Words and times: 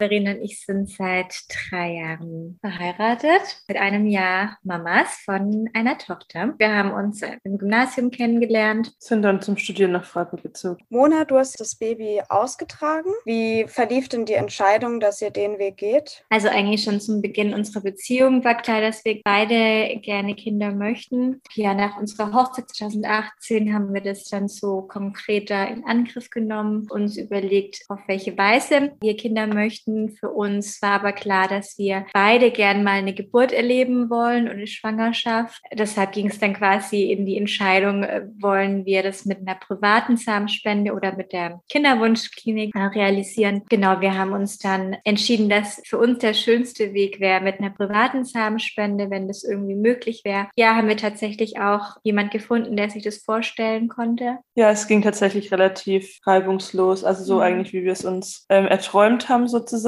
Verena 0.00 0.30
und 0.30 0.42
ich 0.42 0.64
sind 0.64 0.88
seit 0.88 1.42
drei 1.68 1.96
Jahren 1.96 2.58
verheiratet, 2.62 3.62
mit 3.68 3.76
einem 3.76 4.06
Jahr 4.06 4.56
Mamas 4.62 5.08
von 5.26 5.68
einer 5.74 5.98
Tochter. 5.98 6.54
Wir 6.56 6.74
haben 6.74 6.92
uns 6.92 7.20
im 7.44 7.58
Gymnasium 7.58 8.10
kennengelernt. 8.10 8.94
Sind 8.98 9.20
dann 9.20 9.42
zum 9.42 9.58
Studieren 9.58 9.92
nach 9.92 10.06
Freiburg 10.06 10.42
gezogen. 10.42 10.82
Mona, 10.88 11.26
du 11.26 11.36
hast 11.36 11.60
das 11.60 11.74
Baby 11.74 12.22
ausgetragen. 12.30 13.10
Wie 13.26 13.66
verlief 13.68 14.08
denn 14.08 14.24
die 14.24 14.32
Entscheidung, 14.32 15.00
dass 15.00 15.20
ihr 15.20 15.30
den 15.30 15.58
Weg 15.58 15.76
geht? 15.76 16.24
Also 16.30 16.48
eigentlich 16.48 16.82
schon 16.82 16.98
zum 16.98 17.20
Beginn 17.20 17.52
unserer 17.52 17.82
Beziehung 17.82 18.42
war 18.42 18.56
klar, 18.56 18.80
dass 18.80 19.04
wir 19.04 19.20
beide 19.22 20.00
gerne 20.00 20.34
Kinder 20.34 20.72
möchten. 20.72 21.42
Ja, 21.52 21.74
nach 21.74 21.98
unserer 21.98 22.32
Hochzeit 22.32 22.70
2018 22.70 23.74
haben 23.74 23.92
wir 23.92 24.00
das 24.00 24.24
dann 24.24 24.48
so 24.48 24.80
konkreter 24.80 25.68
in 25.68 25.84
Angriff 25.84 26.30
genommen, 26.30 26.86
uns 26.90 27.18
überlegt, 27.18 27.84
auf 27.90 28.00
welche 28.06 28.38
Weise 28.38 28.92
wir 29.02 29.14
Kinder 29.18 29.46
möchten. 29.46 29.89
Für 30.18 30.30
uns 30.30 30.80
war 30.82 30.92
aber 30.92 31.12
klar, 31.12 31.48
dass 31.48 31.78
wir 31.78 32.06
beide 32.12 32.50
gern 32.50 32.84
mal 32.84 32.98
eine 32.98 33.14
Geburt 33.14 33.52
erleben 33.52 34.10
wollen 34.10 34.44
und 34.44 34.54
eine 34.54 34.66
Schwangerschaft. 34.66 35.60
Deshalb 35.72 36.12
ging 36.12 36.28
es 36.28 36.38
dann 36.38 36.54
quasi 36.54 37.10
in 37.10 37.26
die 37.26 37.36
Entscheidung, 37.36 38.02
äh, 38.02 38.26
wollen 38.38 38.84
wir 38.86 39.02
das 39.02 39.24
mit 39.24 39.38
einer 39.38 39.54
privaten 39.54 40.16
Samenspende 40.16 40.92
oder 40.92 41.16
mit 41.16 41.32
der 41.32 41.60
Kinderwunschklinik 41.68 42.74
äh, 42.74 42.78
realisieren. 42.78 43.62
Genau, 43.68 44.00
wir 44.00 44.16
haben 44.16 44.32
uns 44.32 44.58
dann 44.58 44.96
entschieden, 45.04 45.48
dass 45.48 45.80
für 45.84 45.98
uns 45.98 46.18
der 46.18 46.34
schönste 46.34 46.92
Weg 46.92 47.20
wäre 47.20 47.40
mit 47.40 47.58
einer 47.58 47.70
privaten 47.70 48.24
Samenspende, 48.24 49.10
wenn 49.10 49.28
das 49.28 49.44
irgendwie 49.44 49.76
möglich 49.76 50.22
wäre. 50.24 50.48
Ja, 50.56 50.76
haben 50.76 50.88
wir 50.88 50.96
tatsächlich 50.96 51.60
auch 51.60 51.96
jemand 52.02 52.30
gefunden, 52.30 52.76
der 52.76 52.90
sich 52.90 53.02
das 53.02 53.18
vorstellen 53.18 53.88
konnte. 53.88 54.38
Ja, 54.54 54.70
es 54.70 54.86
ging 54.86 55.02
tatsächlich 55.02 55.52
relativ 55.52 56.18
reibungslos, 56.26 57.04
also 57.04 57.24
so 57.24 57.36
mhm. 57.36 57.42
eigentlich, 57.42 57.72
wie 57.72 57.84
wir 57.84 57.92
es 57.92 58.04
uns 58.04 58.46
ähm, 58.48 58.66
erträumt 58.66 59.28
haben 59.28 59.48
sozusagen. 59.48 59.79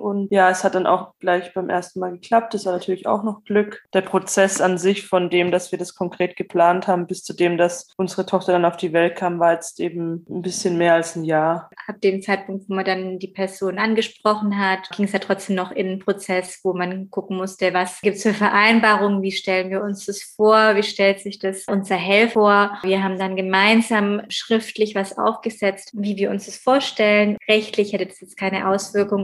Und 0.00 0.30
ja, 0.30 0.50
es 0.50 0.64
hat 0.64 0.74
dann 0.74 0.86
auch 0.86 1.14
gleich 1.18 1.52
beim 1.54 1.68
ersten 1.68 2.00
Mal 2.00 2.12
geklappt. 2.12 2.54
Das 2.54 2.64
war 2.66 2.72
natürlich 2.72 3.06
auch 3.06 3.24
noch 3.24 3.44
Glück. 3.44 3.84
Der 3.92 4.02
Prozess 4.02 4.60
an 4.60 4.78
sich 4.78 5.06
von 5.06 5.30
dem, 5.30 5.50
dass 5.50 5.72
wir 5.72 5.78
das 5.78 5.94
konkret 5.94 6.36
geplant 6.36 6.86
haben, 6.86 7.06
bis 7.06 7.24
zu 7.24 7.32
dem, 7.34 7.58
dass 7.58 7.92
unsere 7.96 8.26
Tochter 8.26 8.52
dann 8.52 8.64
auf 8.64 8.76
die 8.76 8.92
Welt 8.92 9.16
kam, 9.16 9.40
war 9.40 9.54
jetzt 9.54 9.80
eben 9.80 10.24
ein 10.28 10.42
bisschen 10.42 10.78
mehr 10.78 10.94
als 10.94 11.16
ein 11.16 11.24
Jahr. 11.24 11.70
Ab 11.86 12.00
dem 12.00 12.22
Zeitpunkt, 12.22 12.68
wo 12.68 12.74
man 12.74 12.84
dann 12.84 13.18
die 13.18 13.28
Person 13.28 13.78
angesprochen 13.78 14.58
hat, 14.58 14.90
ging 14.96 15.06
es 15.06 15.12
ja 15.12 15.18
trotzdem 15.18 15.56
noch 15.56 15.72
in 15.72 15.86
einen 15.86 15.98
Prozess, 15.98 16.60
wo 16.62 16.74
man 16.74 17.10
gucken 17.10 17.36
musste, 17.36 17.74
was 17.74 18.00
gibt 18.00 18.16
es 18.16 18.22
für 18.22 18.34
Vereinbarungen, 18.34 19.22
wie 19.22 19.32
stellen 19.32 19.70
wir 19.70 19.82
uns 19.82 20.06
das 20.06 20.22
vor, 20.22 20.76
wie 20.76 20.82
stellt 20.82 21.20
sich 21.20 21.38
das 21.38 21.64
unser 21.66 21.96
Helfer 21.96 22.36
vor. 22.36 22.78
Wir 22.82 23.02
haben 23.02 23.18
dann 23.18 23.34
gemeinsam 23.34 24.20
schriftlich 24.28 24.94
was 24.94 25.16
aufgesetzt, 25.16 25.92
wie 25.94 26.16
wir 26.16 26.30
uns 26.30 26.44
das 26.44 26.56
vorstellen. 26.56 27.38
Rechtlich 27.48 27.94
hätte 27.94 28.06
das 28.06 28.20
jetzt 28.20 28.36
keine 28.36 28.68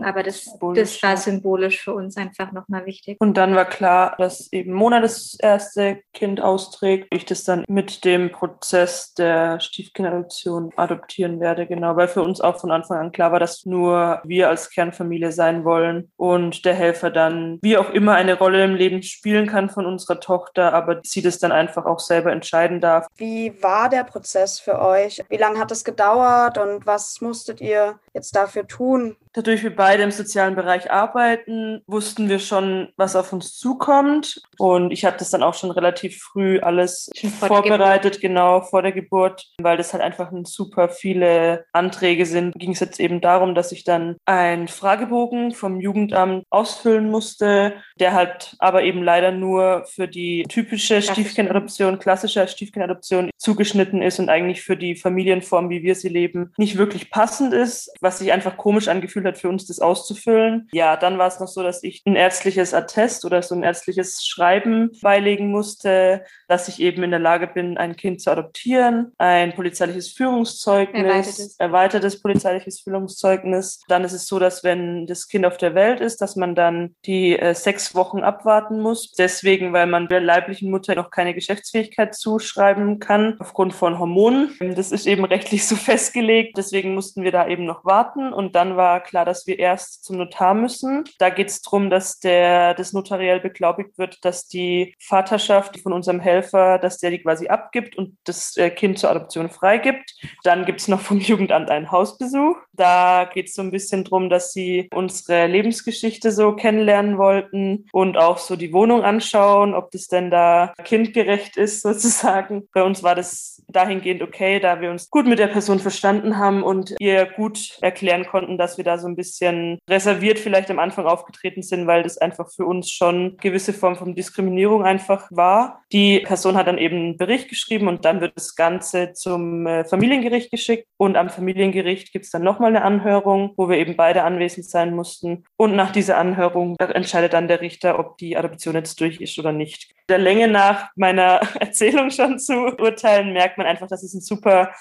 Aber 0.05 0.23
das, 0.23 0.57
das 0.75 1.03
war 1.03 1.17
symbolisch 1.17 1.83
für 1.83 1.95
uns 1.95 2.17
einfach 2.17 2.53
nochmal 2.53 2.87
wichtig. 2.87 3.17
Und 3.21 3.37
dann 3.37 3.55
war 3.55 3.65
klar, 3.65 4.15
dass 4.19 4.53
eben 4.53 4.73
Mona 4.73 5.01
das 5.01 5.37
erste 5.39 6.03
Kind 6.13 6.41
austrägt. 6.41 7.09
Ich 7.11 7.25
das 7.25 7.45
dann 7.45 7.65
mit 7.69 8.05
dem 8.05 8.31
Prozess 8.33 9.15
der 9.15 9.61
Stiefkindadoption 9.61 10.73
adoptieren 10.77 11.41
werde, 11.41 11.67
genau, 11.67 11.97
weil 11.97 12.09
für 12.09 12.23
uns 12.23 12.41
auch 12.41 12.59
von 12.59 12.71
Anfang 12.71 12.99
an 12.99 13.13
klar 13.13 13.33
war, 13.33 13.41
dass 13.41 13.65
nur 13.67 14.21
wir 14.25 14.49
als 14.49 14.71
Kernfamilie 14.71 15.33
sein 15.33 15.65
wollen 15.65 16.11
und 16.17 16.65
der 16.65 16.75
Helfer 16.75 17.11
dann 17.11 17.59
wie 17.63 17.77
auch 17.77 17.91
immer 17.91 18.15
eine 18.15 18.39
Rolle 18.39 18.65
im 18.65 18.75
Leben 18.75 19.03
spielen 19.03 19.47
kann 19.47 19.71
von 19.71 19.87
unserer 19.87 20.21
Tochter, 20.21 20.73
aber 20.73 21.01
sie 21.05 21.23
das 21.23 21.39
dann 21.39 21.53
einfach 21.53 21.87
auch 21.87 22.01
selber 22.01 22.33
entscheiden 22.33 22.81
darf. 22.81 23.07
Wie 23.17 23.63
war 23.63 23.89
der 23.89 24.05
Prozess 24.05 24.61
für 24.61 24.81
euch? 24.81 25.23
Wie 25.29 25.37
lange 25.37 25.59
hat 25.59 25.71
es 25.71 25.85
gedauert 25.85 26.59
und 26.59 26.87
was 26.87 27.21
musstet 27.21 27.61
ihr 27.61 27.99
jetzt 28.15 28.35
dafür 28.35 28.67
tun? 28.67 29.17
Dadurch 29.35 29.63
wir 29.63 29.75
beide 29.75 30.03
im 30.03 30.11
sozialen 30.11 30.55
Bereich 30.55 30.91
arbeiten, 30.91 31.81
wussten 31.87 32.29
wir 32.29 32.39
schon, 32.39 32.89
was 32.97 33.17
auf 33.17 33.33
uns 33.33 33.57
zukommt. 33.57 34.43
Und 34.59 34.93
ich 34.93 35.05
hatte 35.05 35.19
das 35.19 35.31
dann 35.31 35.43
auch 35.43 35.55
schon 35.55 35.71
relativ 35.71 36.19
früh 36.19 36.61
alles 36.61 37.11
vorbereitet, 37.41 38.21
genau 38.21 38.61
vor 38.61 38.83
der 38.83 38.93
Geburt, 38.93 39.47
weil 39.59 39.77
das 39.79 39.93
halt 39.93 40.03
einfach 40.03 40.31
super 40.45 40.89
viele 40.91 41.65
Anträge 41.73 42.27
sind. 42.27 42.55
Ging 42.57 42.73
es 42.73 42.81
jetzt 42.81 43.01
eben 43.01 43.21
darum, 43.21 43.55
dass 43.55 43.73
ich 43.73 43.85
dann 43.85 44.17
einen 44.27 44.69
Fragebogen 44.69 45.53
vom 45.53 45.81
Jugendamt 45.81 46.45
ausfüllen 46.51 47.11
musste, 47.11 47.75
der 47.99 48.13
halt 48.13 48.55
aber 48.59 48.83
eben 48.83 49.03
leider 49.03 49.33
nur 49.33 49.85
für 49.87 50.09
die 50.09 50.45
typische 50.49 51.01
Stiefkindadoption, 51.01 51.99
klassische 51.99 52.47
Stiefkindadoption 52.47 53.31
zugeschnitten 53.39 54.03
ist 54.03 54.19
und 54.19 54.29
eigentlich 54.29 54.63
für 54.63 54.77
die 54.77 54.95
Familienform, 54.95 55.71
wie 55.71 55.83
wir 55.83 55.95
sie 55.95 56.09
leben, 56.09 56.53
nicht 56.59 56.77
wirklich 56.77 57.11
passend 57.11 57.55
ist, 57.55 57.93
was 58.01 58.19
sich 58.19 58.33
einfach 58.33 58.57
komisch 58.57 58.89
angefühlt 58.89 59.22
Gefühl 59.23 59.33
hat, 59.33 59.39
für 59.39 59.49
uns 59.49 59.67
das 59.67 59.81
auszufüllen. 59.81 60.69
Ja, 60.73 60.97
dann 60.97 61.19
war 61.19 61.29
es 61.29 61.41
noch 61.41 61.49
so, 61.49 61.63
dass 61.63 61.83
ich 61.83 62.03
ein 62.07 62.17
ärztliches 62.17 62.75
Attest 62.75 63.25
oder 63.25 63.43
so 63.43 63.55
ein 63.55 63.63
ärztliches 63.63 64.25
Schreiben 64.25 64.91
beilegen 65.01 65.51
musste, 65.51 66.25
dass 66.49 66.69
ich 66.69 66.81
eben 66.81 67.03
in 67.03 67.11
der 67.11 67.21
Lage 67.21 67.47
bin, 67.47 67.79
ein 67.79 67.97
Kind 67.97 68.21
zu 68.21 68.31
adoptieren, 68.31 69.13
ein 69.19 69.55
polizeiliches 69.55 70.13
Führungszeugnis, 70.13 71.03
erweitertes, 71.03 71.57
erweitertes 71.59 72.23
polizeiliches 72.23 72.81
Führungszeugnis. 72.81 73.81
Dann 73.89 74.05
ist 74.05 74.13
es 74.13 74.27
so, 74.27 74.39
dass 74.39 74.65
wenn 74.65 75.07
das 75.07 75.29
Kind 75.29 75.47
auf 75.47 75.57
der 75.57 75.75
Welt 75.75 76.01
ist, 76.01 76.21
dass 76.21 76.37
man 76.37 76.55
dann 76.55 76.95
die 77.05 77.39
äh, 77.39 77.55
sechs 77.55 77.95
Wochen 77.95 78.21
abwarten 78.21 78.81
muss. 78.81 79.13
Deswegen, 79.13 79.73
weil 79.73 79.87
man 79.87 80.09
der 80.09 80.21
leiblichen 80.21 80.71
Mutter 80.71 80.95
noch 80.95 81.11
keine 81.11 81.35
Geschäftsfähigkeit 81.35 82.15
zuschreiben 82.15 82.99
kann, 82.99 83.37
aufgrund 83.39 83.75
von 83.75 83.99
Hormonen. 83.99 84.55
Das 84.75 84.93
ist 84.93 85.07
eben 85.07 85.25
rechtlich 85.25 85.67
so 85.67 85.77
festgelegt. 85.93 86.57
Deswegen 86.57 86.95
mussten 86.95 87.23
wir 87.23 87.33
da 87.33 87.47
eben 87.49 87.65
noch 87.65 87.85
warten. 87.85 88.33
Und 88.33 88.55
dann 88.55 88.77
war 88.77 89.01
klar, 89.13 89.27
dass 89.27 89.47
wir 89.47 89.59
erst 89.59 90.05
zum 90.05 90.17
Notar 90.17 90.55
müssen. 90.55 91.05
Da 91.19 91.29
geht 91.29 91.49
es 91.49 91.61
darum, 91.61 91.91
dass 91.91 92.19
der 92.19 92.73
das 92.73 92.95
notariell 92.95 93.41
beglaubigt 93.41 93.99
wird, 93.99 94.25
dass 94.25 94.49
die 94.49 94.95
Vaterschaft 94.99 95.79
von 95.81 95.93
unserem 95.93 96.19
Helfer, 96.19 96.79
dass 96.79 96.97
der 96.97 97.11
die 97.11 97.19
quasi 97.19 97.49
abgibt 97.49 97.99
und 97.99 98.17
das 98.25 98.57
äh, 98.57 98.71
Kind 98.71 98.99
zur 98.99 99.11
Adoption 99.11 99.51
freigibt. 99.51 100.15
Dann 100.45 100.65
gibt 100.65 100.81
es 100.81 100.89
noch 100.89 101.01
vom 101.01 101.19
Jugendamt 101.21 101.71
einen 101.71 101.93
Hausbesuch. 101.93 102.57
Da 102.73 103.29
geht 103.31 103.49
es 103.49 103.55
so 103.55 103.61
ein 103.61 103.71
bisschen 103.71 104.05
darum, 104.05 104.31
dass 104.31 104.55
sie 104.55 104.89
unsere 104.95 105.47
Lebensgeschichte 105.47 106.33
so 106.33 106.57
kennenlernen 106.57 107.19
wollten 107.19 107.85
und 107.93 108.17
auch 108.17 108.39
so 108.39 108.57
die 108.57 108.73
Wohnung 108.73 109.03
anschauen, 109.05 109.75
ob 109.75 109.91
das 109.91 110.07
denn 110.07 110.31
da 110.31 110.73
kindgerecht 110.85 111.59
ist 111.59 111.83
sozusagen. 111.83 112.67
Bei 112.73 112.83
uns 112.83 113.03
war 113.03 113.15
das 113.15 113.63
dahingehend 113.69 114.23
okay, 114.23 114.59
da 114.59 114.81
wir 114.81 114.91
uns 114.91 115.11
gut 115.11 115.27
mit 115.27 115.39
der 115.39 115.49
Person 115.49 115.81
verstanden 115.81 116.39
haben 116.39 116.63
und 116.63 116.95
ihr 116.99 117.27
gut 117.27 117.77
erklären 117.83 118.27
konnten, 118.27 118.57
dass 118.57 118.79
wir 118.79 118.85
da 118.85 119.02
so 119.03 119.09
ein 119.09 119.17
bisschen 119.17 119.79
reserviert 119.89 120.39
vielleicht 120.39 120.71
am 120.71 120.79
Anfang 120.79 121.07
aufgetreten 121.07 121.63
sind, 121.63 121.87
weil 121.87 122.03
das 122.03 122.19
einfach 122.19 122.51
für 122.51 122.65
uns 122.65 122.91
schon 122.91 123.37
gewisse 123.37 123.73
Form 123.73 123.97
von 123.97 124.15
Diskriminierung 124.15 124.85
einfach 124.85 125.29
war. 125.31 125.83
Die 125.93 126.21
Person 126.21 126.57
hat 126.57 126.67
dann 126.67 126.79
eben 126.79 126.97
einen 126.97 127.17
Bericht 127.19 127.49
geschrieben 127.49 127.89
und 127.89 128.05
dann 128.05 128.21
wird 128.21 128.33
das 128.37 128.55
Ganze 128.55 129.13
zum 129.13 129.67
äh, 129.67 129.85
Familiengericht 129.85 130.51
geschickt 130.51 130.89
und 130.97 131.17
am 131.17 131.29
Familiengericht 131.29 132.13
gibt 132.13 132.25
es 132.25 132.31
dann 132.31 132.43
nochmal 132.43 132.71
eine 132.71 132.85
Anhörung, 132.85 133.53
wo 133.57 133.69
wir 133.69 133.77
eben 133.77 133.97
beide 133.97 134.23
anwesend 134.23 134.67
sein 134.67 134.95
mussten. 134.95 135.45
Und 135.57 135.77
nach 135.77 135.93
dieser 135.93 136.17
Anhörung 136.19 136.77
entscheidet 136.79 137.33
dann 137.33 137.49
der 137.49 137.61
Richter, 137.61 137.99
ob 137.99 138.17
die 138.19 138.37
Adoption 138.37 138.75
jetzt 138.75 139.01
durch 139.01 139.21
ist 139.21 139.39
oder 139.39 139.53
nicht. 139.53 139.93
Der 140.09 140.19
Länge 140.19 140.49
nach 140.49 140.91
meiner 140.97 141.41
Erzählung 141.61 142.11
schon 142.11 142.39
zu 142.39 142.55
urteilen, 142.79 143.33
merkt 143.33 143.59
man 143.59 143.67
einfach, 143.67 143.89
dass 143.89 144.03
es 144.03 144.15
ein 144.15 144.21
super 144.21 144.73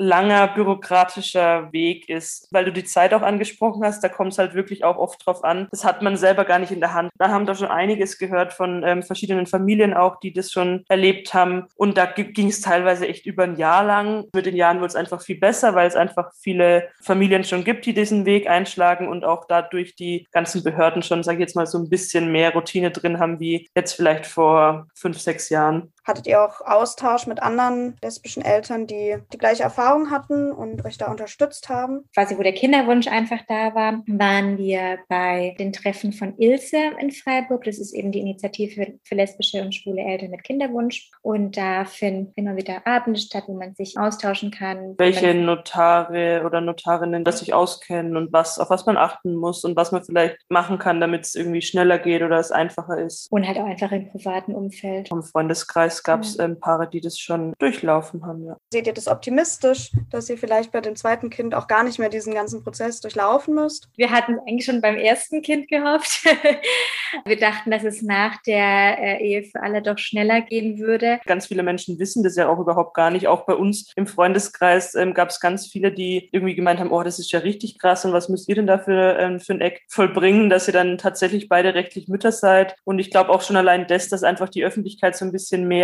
langer 0.00 0.48
bürokratischer 0.48 1.72
Weg 1.72 2.08
ist, 2.08 2.48
weil 2.50 2.64
du 2.64 2.72
die 2.72 2.84
Zeit 2.84 3.12
auch 3.12 3.22
angesprochen 3.22 3.84
hast, 3.84 4.02
da 4.02 4.08
kommt 4.08 4.32
es 4.32 4.38
halt 4.38 4.54
wirklich 4.54 4.82
auch 4.82 4.96
oft 4.96 5.24
drauf 5.24 5.44
an. 5.44 5.68
Das 5.70 5.84
hat 5.84 6.00
man 6.00 6.16
selber 6.16 6.44
gar 6.44 6.58
nicht 6.58 6.72
in 6.72 6.80
der 6.80 6.94
Hand. 6.94 7.10
Da 7.18 7.28
haben 7.28 7.46
wir 7.46 7.54
schon 7.54 7.68
einiges 7.68 8.18
gehört 8.18 8.54
von 8.54 8.82
ähm, 8.82 9.02
verschiedenen 9.02 9.46
Familien 9.46 9.92
auch, 9.92 10.18
die 10.18 10.32
das 10.32 10.50
schon 10.50 10.84
erlebt 10.88 11.34
haben. 11.34 11.66
Und 11.76 11.98
da 11.98 12.06
ging 12.06 12.48
es 12.48 12.62
teilweise 12.62 13.06
echt 13.06 13.26
über 13.26 13.44
ein 13.44 13.56
Jahr 13.56 13.84
lang. 13.84 14.24
Mit 14.32 14.46
den 14.46 14.56
Jahren 14.56 14.80
wird 14.80 14.90
es 14.90 14.96
einfach 14.96 15.20
viel 15.20 15.38
besser, 15.38 15.74
weil 15.74 15.86
es 15.86 15.96
einfach 15.96 16.32
viele 16.34 16.88
Familien 17.02 17.44
schon 17.44 17.64
gibt, 17.64 17.84
die 17.84 17.92
diesen 17.92 18.24
Weg 18.24 18.48
einschlagen 18.48 19.06
und 19.06 19.24
auch 19.24 19.44
dadurch 19.46 19.96
die 19.96 20.26
ganzen 20.32 20.64
Behörden 20.64 21.02
schon, 21.02 21.22
sage 21.22 21.36
ich 21.36 21.42
jetzt 21.42 21.56
mal, 21.56 21.66
so 21.66 21.78
ein 21.78 21.90
bisschen 21.90 22.32
mehr 22.32 22.54
Routine 22.54 22.90
drin 22.90 23.18
haben, 23.18 23.38
wie 23.38 23.68
jetzt 23.76 23.92
vielleicht 23.92 24.26
vor 24.26 24.86
fünf, 24.94 25.18
sechs 25.18 25.50
Jahren. 25.50 25.92
Hattet 26.04 26.26
ihr 26.26 26.42
auch 26.42 26.60
Austausch 26.60 27.26
mit 27.26 27.42
anderen 27.42 27.96
lesbischen 28.02 28.44
Eltern, 28.44 28.86
die 28.86 29.16
die 29.32 29.38
gleiche 29.38 29.62
Erfahrung 29.62 30.10
hatten 30.10 30.52
und 30.52 30.84
euch 30.84 30.98
da 30.98 31.10
unterstützt 31.10 31.68
haben? 31.68 32.04
Quasi, 32.14 32.38
wo 32.38 32.42
der 32.42 32.52
Kinderwunsch 32.52 33.08
einfach 33.08 33.40
da 33.48 33.74
war, 33.74 34.02
waren 34.06 34.58
wir 34.58 34.98
bei 35.08 35.54
den 35.58 35.72
Treffen 35.72 36.12
von 36.12 36.36
Ilse 36.38 36.78
in 36.98 37.10
Freiburg. 37.10 37.64
Das 37.64 37.78
ist 37.78 37.92
eben 37.92 38.12
die 38.12 38.20
Initiative 38.20 38.94
für 39.04 39.14
lesbische 39.14 39.62
und 39.62 39.74
schwule 39.74 40.02
Eltern 40.02 40.30
mit 40.30 40.44
Kinderwunsch. 40.44 41.10
Und 41.22 41.56
da 41.56 41.84
finden 41.84 42.32
immer 42.36 42.56
wieder 42.56 42.86
Abende 42.86 43.20
statt, 43.20 43.44
wo 43.46 43.54
man 43.54 43.74
sich 43.74 43.98
austauschen 43.98 44.50
kann. 44.50 44.94
Welche 44.98 45.34
Notare 45.34 46.42
oder 46.44 46.60
Notarinnen 46.60 47.24
das 47.24 47.40
sich 47.40 47.52
auskennen 47.52 48.16
und 48.16 48.32
was, 48.32 48.58
auf 48.58 48.70
was 48.70 48.86
man 48.86 48.96
achten 48.96 49.34
muss 49.34 49.64
und 49.64 49.76
was 49.76 49.92
man 49.92 50.02
vielleicht 50.02 50.38
machen 50.48 50.78
kann, 50.78 51.00
damit 51.00 51.26
es 51.26 51.34
irgendwie 51.34 51.62
schneller 51.62 51.98
geht 51.98 52.22
oder 52.22 52.38
es 52.38 52.50
einfacher 52.50 52.98
ist. 52.98 53.30
Und 53.30 53.46
halt 53.46 53.58
auch 53.58 53.66
einfach 53.66 53.92
im 53.92 54.10
privaten 54.10 54.54
Umfeld. 54.54 55.08
Vom 55.08 55.22
Freundeskreis 55.22 55.89
Freundeskreis 55.90 56.02
gab 56.02 56.22
es 56.22 56.38
ähm, 56.38 56.60
Paare, 56.60 56.88
die 56.88 57.00
das 57.00 57.18
schon 57.18 57.54
durchlaufen 57.58 58.24
haben. 58.24 58.46
Ja. 58.46 58.56
Seht 58.72 58.86
ihr 58.86 58.92
das 58.92 59.08
optimistisch, 59.08 59.92
dass 60.10 60.30
ihr 60.30 60.38
vielleicht 60.38 60.72
bei 60.72 60.80
dem 60.80 60.96
zweiten 60.96 61.30
Kind 61.30 61.54
auch 61.54 61.66
gar 61.66 61.82
nicht 61.82 61.98
mehr 61.98 62.08
diesen 62.08 62.34
ganzen 62.34 62.62
Prozess 62.62 63.00
durchlaufen 63.00 63.54
müsst? 63.54 63.88
Wir 63.96 64.10
hatten 64.10 64.38
eigentlich 64.46 64.64
schon 64.64 64.80
beim 64.80 64.96
ersten 64.96 65.42
Kind 65.42 65.68
gehofft. 65.68 66.24
wir 67.24 67.38
dachten, 67.38 67.70
dass 67.70 67.84
es 67.84 68.02
nach 68.02 68.40
der 68.42 68.98
äh, 68.98 69.24
Ehe 69.24 69.42
für 69.42 69.62
alle 69.62 69.82
doch 69.82 69.98
schneller 69.98 70.40
gehen 70.40 70.78
würde. 70.78 71.20
Ganz 71.26 71.46
viele 71.46 71.62
Menschen 71.62 71.98
wissen 71.98 72.22
das 72.22 72.36
ja 72.36 72.48
auch 72.48 72.58
überhaupt 72.58 72.94
gar 72.94 73.10
nicht. 73.10 73.26
Auch 73.26 73.46
bei 73.46 73.54
uns 73.54 73.92
im 73.96 74.06
Freundeskreis 74.06 74.94
ähm, 74.94 75.14
gab 75.14 75.30
es 75.30 75.40
ganz 75.40 75.66
viele, 75.66 75.92
die 75.92 76.28
irgendwie 76.32 76.54
gemeint 76.54 76.80
haben, 76.80 76.92
oh, 76.92 77.02
das 77.02 77.18
ist 77.18 77.32
ja 77.32 77.40
richtig 77.40 77.78
krass 77.78 78.04
und 78.04 78.12
was 78.12 78.28
müsst 78.28 78.48
ihr 78.48 78.54
denn 78.54 78.66
da 78.66 78.78
für, 78.78 79.18
ähm, 79.18 79.40
für 79.40 79.54
ein 79.54 79.60
Eck 79.60 79.82
vollbringen, 79.88 80.50
dass 80.50 80.68
ihr 80.68 80.72
dann 80.72 80.98
tatsächlich 80.98 81.48
beide 81.48 81.74
rechtlich 81.74 82.08
Mütter 82.08 82.32
seid. 82.32 82.76
Und 82.84 82.98
ich 82.98 83.10
glaube 83.10 83.30
auch 83.30 83.42
schon 83.42 83.56
allein 83.56 83.86
das, 83.86 84.08
dass 84.08 84.22
einfach 84.22 84.48
die 84.48 84.64
Öffentlichkeit 84.64 85.16
so 85.16 85.24
ein 85.24 85.32
bisschen 85.32 85.66
mehr 85.66 85.79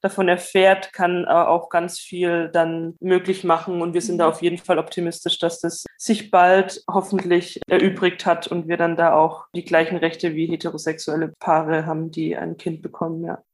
davon 0.00 0.28
erfährt, 0.28 0.92
kann 0.92 1.24
äh, 1.24 1.28
auch 1.28 1.68
ganz 1.68 1.98
viel 1.98 2.48
dann 2.52 2.94
möglich 3.00 3.44
machen. 3.44 3.82
Und 3.82 3.94
wir 3.94 4.00
sind 4.00 4.18
da 4.18 4.26
mhm. 4.26 4.32
auf 4.32 4.42
jeden 4.42 4.58
Fall 4.58 4.78
optimistisch, 4.78 5.38
dass 5.38 5.60
das 5.60 5.84
sich 5.96 6.30
bald 6.30 6.82
hoffentlich 6.90 7.60
erübrigt 7.68 8.26
hat 8.26 8.46
und 8.46 8.68
wir 8.68 8.76
dann 8.76 8.96
da 8.96 9.14
auch 9.14 9.46
die 9.54 9.64
gleichen 9.64 9.96
Rechte 9.96 10.34
wie 10.34 10.46
heterosexuelle 10.46 11.32
Paare 11.38 11.86
haben, 11.86 12.10
die 12.10 12.36
ein 12.36 12.56
Kind 12.56 12.82
bekommen, 12.82 13.24
ja. 13.24 13.44